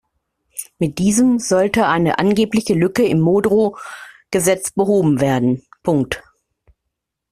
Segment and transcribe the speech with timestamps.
[0.79, 5.61] Mit diesem sollte eine angebliche Lücke im Modrow-Gesetz behoben werden.